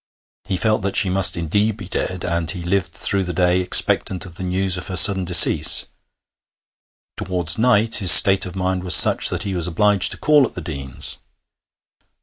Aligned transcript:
He 0.45 0.57
felt 0.57 0.81
that 0.81 0.95
she 0.95 1.11
must 1.11 1.37
indeed 1.37 1.77
be 1.77 1.87
dead, 1.87 2.25
and 2.25 2.49
he 2.49 2.63
lived 2.63 2.93
through 2.93 3.23
the 3.23 3.35
day 3.35 3.59
expectant 3.61 4.25
of 4.25 4.33
the 4.33 4.41
news 4.43 4.75
of 4.75 4.87
her 4.87 4.95
sudden 4.95 5.25
decease. 5.25 5.85
Towards 7.17 7.59
night 7.59 7.97
his 7.97 8.11
state 8.11 8.47
of 8.47 8.55
mind 8.55 8.83
was 8.83 8.95
such 8.95 9.29
that 9.29 9.43
he 9.43 9.53
was 9.53 9.67
obliged 9.67 10.09
to 10.13 10.17
call 10.17 10.47
at 10.47 10.55
the 10.55 10.61
Deanes'. 10.63 11.17